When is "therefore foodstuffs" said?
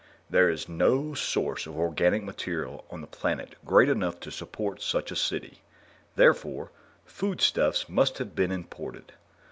6.15-7.87